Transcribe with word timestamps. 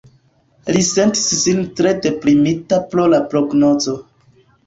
Li 0.75 0.79
sentis 0.87 1.25
sin 1.41 1.59
tre 1.79 1.91
deprimita 2.07 2.81
pro 2.93 3.05
la 3.15 3.23
prognozo. 3.35 3.97